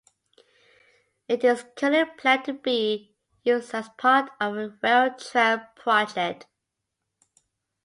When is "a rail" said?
4.57-5.13